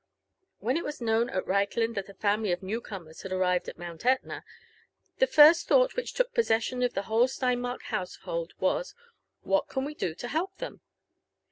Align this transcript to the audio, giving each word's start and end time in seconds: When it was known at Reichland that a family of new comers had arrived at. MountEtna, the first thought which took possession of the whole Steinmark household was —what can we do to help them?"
When 0.57 0.77
it 0.77 0.83
was 0.83 0.99
known 0.99 1.29
at 1.29 1.45
Reichland 1.45 1.93
that 1.93 2.09
a 2.09 2.15
family 2.15 2.51
of 2.51 2.63
new 2.63 2.81
comers 2.81 3.21
had 3.21 3.31
arrived 3.31 3.69
at. 3.69 3.77
MountEtna, 3.77 4.41
the 5.19 5.27
first 5.27 5.67
thought 5.67 5.95
which 5.95 6.13
took 6.13 6.33
possession 6.33 6.81
of 6.81 6.95
the 6.95 7.03
whole 7.03 7.27
Steinmark 7.27 7.83
household 7.83 8.53
was 8.59 8.95
—what 9.51 9.69
can 9.69 9.85
we 9.85 9.93
do 9.93 10.15
to 10.15 10.27
help 10.27 10.57
them?" 10.57 10.81